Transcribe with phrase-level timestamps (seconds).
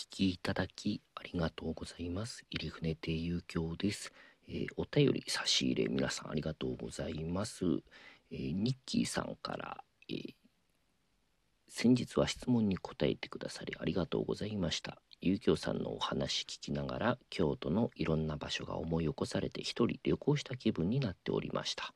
[0.00, 2.46] 聞きいただきありがとうございます。
[2.50, 4.14] 入船亭遊興です、
[4.48, 7.66] えーお便り差し入れ皆さんありがとうございます、
[8.30, 10.34] えーニッキーさんから、えー
[11.68, 15.02] 先日は質問に答えてくださりありがとうございました。
[15.20, 21.92] 遊興さんのお話聞きながら京都のいろんな場所が思い起こされて一人旅行した気分になっておりました。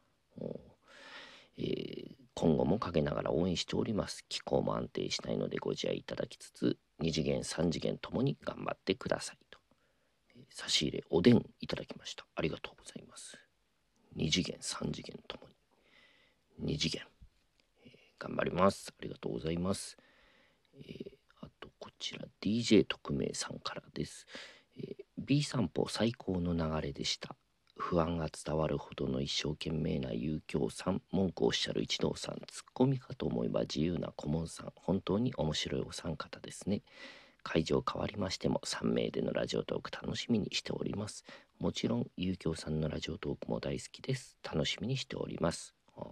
[1.56, 4.26] えー今後も陰ながら応援しております。
[4.28, 9.58] 気候も安定しないのでご自愛いただきつつ2次元3次元ともに頑張ってくださいと、
[10.36, 12.24] えー差し入れおでんいただきました。
[12.34, 13.36] ありがとうございます。
[14.16, 15.48] 2次元3次元とも
[16.58, 16.76] に。
[16.76, 17.02] 2次元、
[17.84, 18.94] えー頑張ります。
[18.98, 19.98] ありがとうございます、
[20.74, 24.26] えーあとこちら DJ 特命さんからです、
[24.78, 27.36] えー B 散歩最高の流れでした。
[27.86, 31.02] 不安が伝わるほどの一生懸命な遊興さん。
[31.12, 32.40] 文句をおっしゃる一同さん。
[32.46, 34.72] ツッコミかと思えば自由な顧問さん。
[34.74, 36.80] 本当に面白いお三方ですね。
[37.42, 41.24] 会場変わりましても3名でのラジオトーク楽しみにしております。
[41.58, 44.38] もちろん遊興さんのラジオトークも大好きです。
[44.42, 45.74] 楽しみにしております。
[45.98, 46.06] あ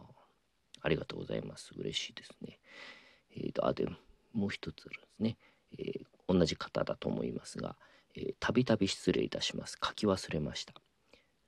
[0.82, 1.72] ありがとうございます。
[1.74, 2.58] 嬉しいですね。
[3.34, 3.86] えーとあで
[4.34, 5.38] もう一つあるんですね、
[5.78, 7.76] えー同じ方だと思いますが
[8.40, 9.78] たびたび失礼いたします。
[9.82, 10.74] 書き忘れました。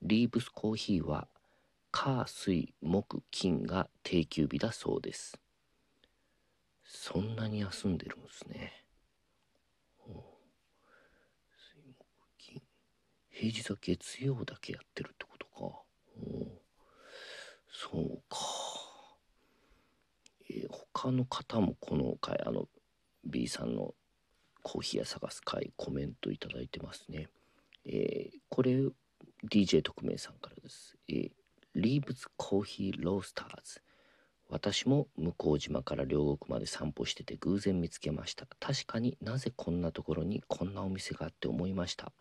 [0.07, 1.29] リーブスコーヒーは
[1.91, 5.41] 火水木金が定休日だそうです。
[6.85, 8.85] そんなに休んでるんですね。
[10.07, 12.05] 水木
[12.37, 12.63] 金。
[13.31, 15.83] 平日は月曜だけやってるってことか。
[17.73, 18.37] そうか。
[20.51, 22.69] えー他の方もこの回あの
[23.25, 23.95] B さんの
[24.63, 27.29] コーヒー屋探す会コメントいただいてますね。
[27.87, 28.91] えーこれ
[29.43, 30.97] DJ 特命さんからです。
[31.09, 31.31] えー
[31.77, 33.81] リーブズコーヒーロースターズ。
[34.49, 38.47] 私も向島から両国まで散歩してて偶然見つけました。
[38.61, 42.13] 確かになぜこんなところにこんなお店があって思いました。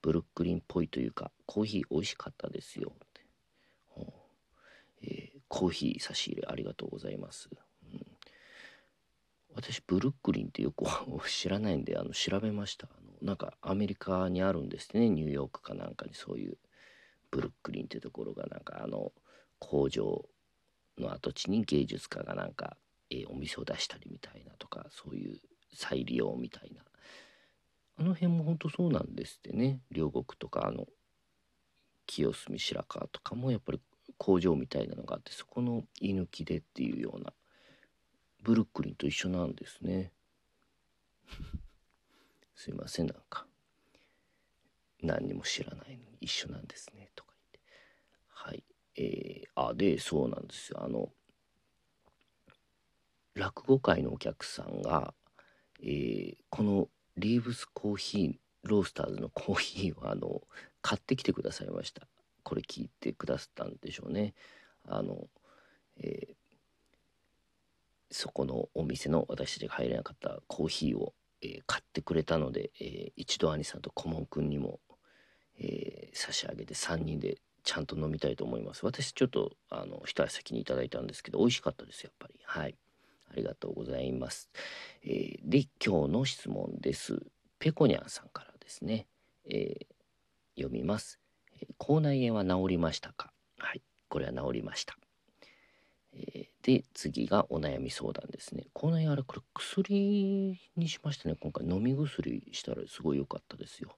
[0.00, 2.92] ブルックリンっぽいというかコーヒー美味しかったですよ。
[5.02, 7.50] えーコーヒー差し入れありがとうございます。
[7.92, 8.00] うん
[9.54, 10.84] 私ブルックリンってよく
[11.28, 12.88] 知らないんであの調べました
[13.22, 15.08] なんかアメリカにあるんですね。
[15.08, 16.58] ニューヨークかなんかにそういう
[17.30, 19.12] ブルックリンってところがなんかあの
[19.58, 20.24] 工場
[20.98, 22.76] の跡地に芸術家がなんか、
[23.10, 25.38] えーお店を出したりみたいなとかそういう
[25.74, 26.82] 再利用みたいな。
[27.96, 29.80] あの辺も本当そうなんですってね。
[29.90, 30.86] 両国とかあの
[32.06, 33.80] 清澄白河とかもやっぱり
[34.18, 37.32] 工場みたいなのがあってそこの居抜きでっていうような。
[38.44, 40.12] ブルックリンと一緒なんですね。
[42.54, 43.46] すいませんなんか。
[45.02, 47.70] 何にも知らないのに一緒なんですねとか言って。
[48.28, 48.64] はい。
[48.96, 50.82] えー、あでそうなんですよ。
[50.82, 51.10] あの
[53.34, 55.12] 落語会のお客さんが、
[55.82, 60.42] えーこのリーブスコーヒーロースターズのコーヒーをあの
[60.82, 62.08] 買ってきてくださいました。
[62.42, 64.34] これ聞いてくださったんでしょうね。
[64.88, 65.28] あの、
[65.98, 66.34] えー
[68.10, 71.14] そこのお店の私たちが入れなかったコーヒーを、
[71.44, 74.80] えー買ってくれたので、えー一度兄さんと顧問くんにも、
[75.58, 78.84] えー差し上げて3人でちゃんと飲みたいと思います。
[78.86, 82.40] 私ちょっとあの一足先にいただいたんですけど美味しかったですやっぱり。
[82.44, 82.76] はい。
[83.30, 84.48] ありがとうございます、
[85.02, 87.20] えーで今日の質問です。
[87.58, 89.06] ペコニャンさんからですね、
[89.46, 89.86] えー
[90.56, 91.18] 読みます、
[91.60, 93.32] え口内炎は治りましたか？
[93.58, 93.82] はい。
[94.08, 94.96] これは治りました。
[96.12, 98.64] えーで次がお悩み相談ですね。
[98.72, 101.36] 口内炎あれこれ薬にしましたね。
[101.38, 103.94] 今回飲み薬したらすごい良かったですよ。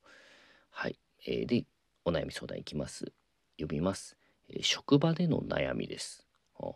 [0.71, 1.65] はい、えーで
[2.05, 3.13] お悩み相談いきます。
[3.57, 4.17] 読みます、
[4.49, 6.27] えー職場での悩みです、
[6.59, 6.73] あ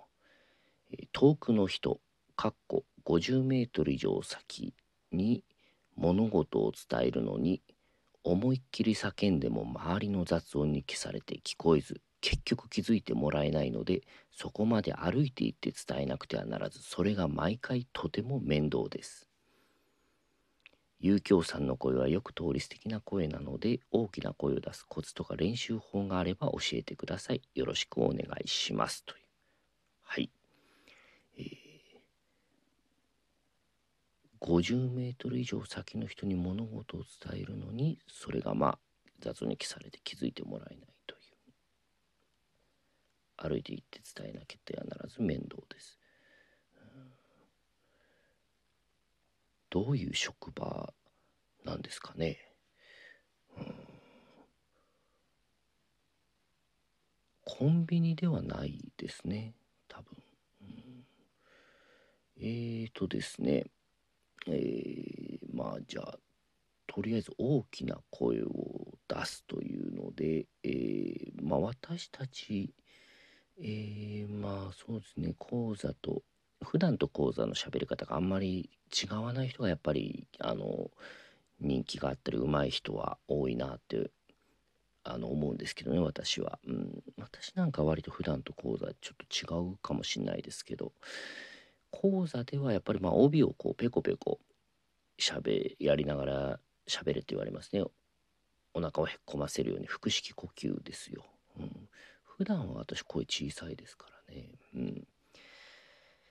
[0.92, 2.00] えー遠くの人
[2.36, 4.72] かっこ50メートル以上先
[5.10, 5.42] に
[5.96, 7.62] 物事を伝えるのに
[8.22, 19.26] 思いっきり叫んでも周りの雑音に消されて聞こえず結局気づいてもらえないのでそこまで歩いて行って伝えなくてはならずそれが毎回とても面倒です。
[21.02, 27.40] 遊興さんの声はよく通り素敵な声なので大きな声を出すコツとか練習法があれば教えてください。
[27.54, 29.24] よろしくお願いしますという。
[30.02, 30.30] はい。
[31.38, 31.70] えー
[34.40, 38.78] 50メートル以上先の人に物事を伝えるのにそれがまあ
[39.20, 40.89] 雑に消されて気づいてもらえない。
[43.42, 45.98] 歩いて行って伝えなきゃてはならず面倒です。
[49.70, 50.92] どういう職場
[51.64, 52.38] なんですかね。
[57.44, 59.54] コンビニではないですね。
[59.88, 60.16] 多分、
[62.40, 63.64] えーとですね。
[64.46, 65.20] えー
[65.52, 66.18] まあじゃあ
[66.86, 68.48] とりあえず大きな声を
[69.08, 72.74] 出すというので、えー、まあ私たち、
[73.62, 75.34] えー、まあそうですね。
[75.38, 76.22] 講座と
[76.62, 80.90] 普段と講座の喋り方があんまり違わない人がやっぱりあの
[81.60, 84.10] 人気があったり上手い人は多いなって
[85.04, 90.92] あの思うんですけどね私は、うん、私なんか割と普段と講座ちょっと違うかもしんないですけど
[91.90, 94.38] 講座ではやっぱりまあ帯をこうペコペコ
[95.18, 97.84] しゃべやりながら喋れって言われますね。
[98.72, 101.24] お腹をへっこませるように腹式呼吸ですよ、
[101.58, 101.88] うん、
[102.40, 105.06] 普段は私声小さいですからねうん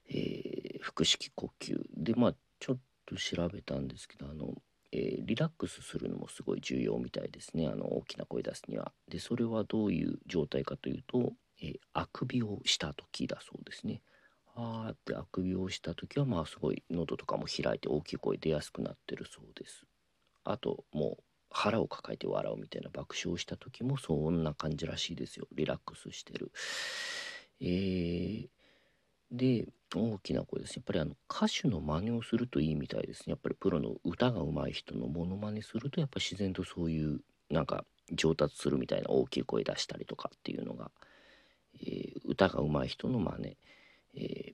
[0.09, 4.55] えー、腹式呼吸でまあちょっと調べたんですけどあの
[4.91, 8.91] えー、リラックスするのもすごい重要みたいですねあの大きな声出すには。
[9.07, 14.01] でそれはどういう状態かというと、えー、あくびをした時だそうですね。
[14.55, 19.85] あーってあくびをした時はまあすごい喉とかも開いて大きい声出やすくなってるそうです。
[20.43, 25.47] あともう腹を抱えて笑うみたいな爆笑した時もそんな感じらしいですよ。
[25.53, 26.51] リラックスしてる。
[27.61, 28.47] えー、
[29.31, 30.75] で大きな声です。
[30.75, 33.31] やっぱりあの歌手の真似をするといいみたいですね。
[33.31, 40.91] やっぱりプロの歌が上手い人のモノマネするとやっぱ自然とそういうなんか上達するみたいな大きい声出したりとかっていうのが、
[41.81, 43.57] えー、歌が上手い人の真似、
[44.15, 44.53] え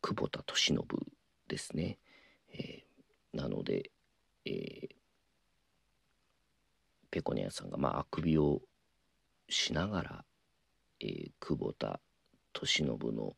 [0.00, 0.86] 久保田利伸
[1.48, 1.98] ですね、
[2.52, 3.90] えー、なので、
[4.46, 4.88] えー、
[7.10, 8.60] ペコニャさんがまああくびを
[9.48, 10.24] しながら、
[11.00, 12.00] えー、久保田
[12.60, 13.34] 利伸の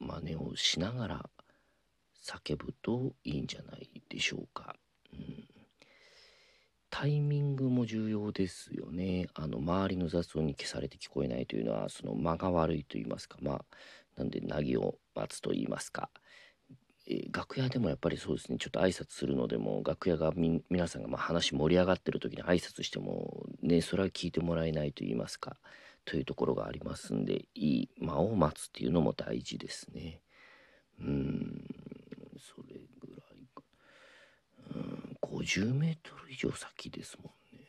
[0.00, 1.30] 真似をしながら
[2.22, 4.76] 叫ぶといいんじゃないでしょうか。
[5.12, 5.44] うん、
[6.90, 9.28] タイミングも重要ですよね。
[9.34, 13.64] あの周りの雑音に消されて聞こえないというのはその間が悪いと言いますかまあ
[14.16, 16.10] なんでなぎを待つと言いますか。
[17.06, 20.32] えー、楽屋でもやっぱりそうですねちょっと挨拶するのでも楽屋が
[20.70, 25.56] 皆さんがまあ話盛り上がってる時に挨拶してもねそれは聞いてもらえないと言いますか
[26.04, 30.20] というところがありますんでいい間を待つっていうのも大事ですね。
[31.00, 31.64] うん
[32.38, 33.62] それぐらいか
[34.74, 37.64] うん50メートル以上先ですもんね。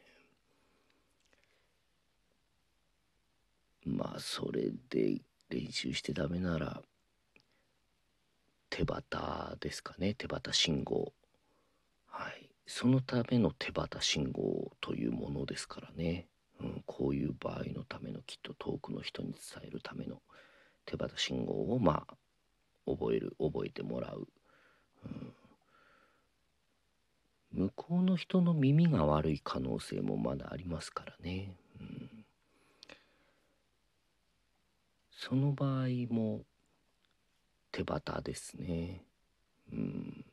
[3.85, 6.81] まあそれで練習してダメなら
[8.75, 10.15] 手旗ですかね。
[10.15, 11.13] 手旗信号。
[12.09, 12.49] はい。
[12.67, 16.27] そのための手旗信号というものですからね。
[16.59, 20.21] うん、こういう場合のためのきっと遠くの人に伝えるための
[20.85, 22.15] 手旗信号をまあ
[22.85, 24.27] 覚える覚えてもらう、
[27.53, 32.25] うん、向こうの人の耳が悪い可能性もまだありますからね、うん、
[35.11, 36.43] その場合も
[37.75, 39.03] 手旗ですね。
[39.73, 40.25] うん。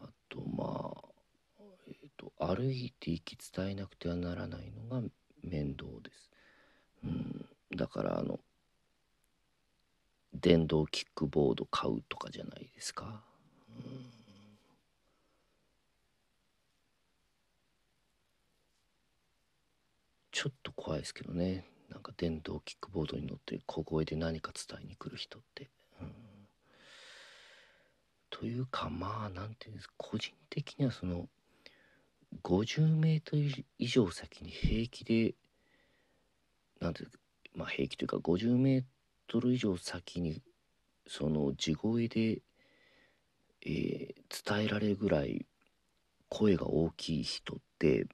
[0.00, 5.08] あとまあえっと歩いて行き伝えなくてはならないのが
[5.44, 6.30] 面倒です。
[7.04, 7.46] うん、
[7.76, 8.40] だからあの
[10.34, 13.22] 電動キックボード買うとかじゃないですか。
[13.68, 14.10] うん、
[20.32, 21.75] ちょっと怖いですけどね。
[21.90, 25.68] なんか電動キックボードに乗って小声で何か伝えに来る人って。
[28.38, 31.26] というかまあ何て言うんです個人的にはその
[32.42, 35.34] 50メートル以上先に平気で
[36.80, 37.18] なんていうか
[37.54, 38.84] まあ平気というか50メー
[39.26, 40.42] トル以上先に
[41.06, 42.42] その地声で、
[43.64, 45.46] えー、伝えられるぐらい
[46.28, 48.06] 声が大きい人って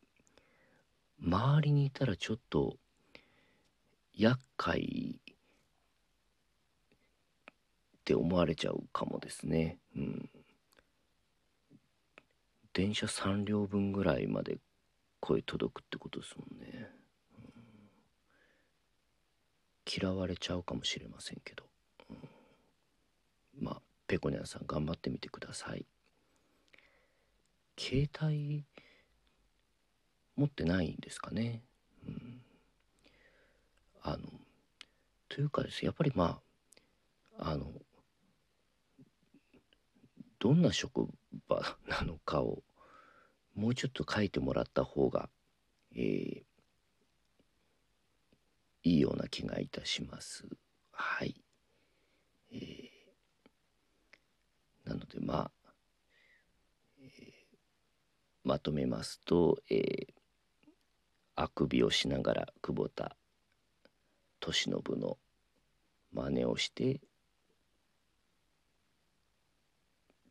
[1.20, 2.76] 周りにいたらちょっと
[4.14, 5.20] 厄介
[8.02, 9.78] って思われちゃうかもですね。
[9.96, 10.30] うん。
[12.72, 14.58] 電車3両分ぐらいまで
[15.20, 16.88] 声届くってことですもんね、
[17.38, 17.62] うん、
[19.86, 21.64] 嫌われちゃうかもしれませんけど、
[22.10, 22.16] うん、
[23.60, 25.86] まあペコニャンさん頑張ってみてください。
[27.78, 28.64] 携帯
[30.36, 31.62] 持ってないんですかね、
[32.06, 32.41] うん、
[34.02, 34.28] あの
[35.28, 36.40] というかですやっぱりま
[37.38, 37.66] ああの
[40.38, 41.08] どんな職
[41.48, 42.62] 場なのかを
[43.54, 45.28] もうちょっと書いてもらった方が、
[45.94, 46.42] えー、
[48.82, 50.46] いいような気がいたします。
[50.90, 51.36] はい。
[52.50, 55.50] えー、なのでまあ、
[57.00, 57.08] えー、
[58.42, 60.12] まとめますと、えー、
[61.36, 63.16] あくびをしながら久保田
[64.44, 65.18] 利伸の
[66.12, 67.00] 真似をして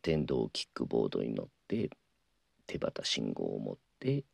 [0.02, 1.90] 電動キックボードに乗って
[2.66, 4.24] 手旗信号を持って、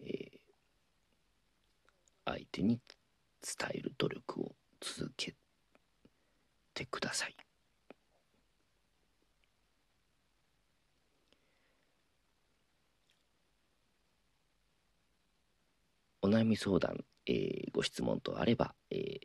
[0.00, 0.38] えー、
[2.24, 2.80] 相手に
[3.40, 5.34] 伝える努力を続け
[6.74, 7.47] てください。
[16.28, 19.18] お悩み相談、えー、ご質問とあれば、えー、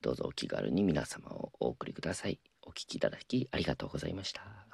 [0.00, 2.40] どうぞお気軽に皆様をお送りください。
[2.62, 4.73] お聞きいただきありがとうございました。